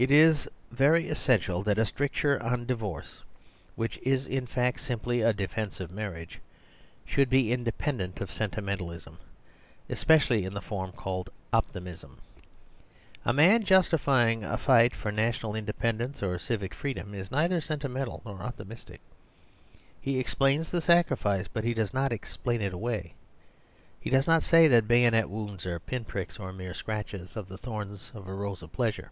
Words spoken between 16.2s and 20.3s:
or civic freedom is neither sentimental nor optimistic. He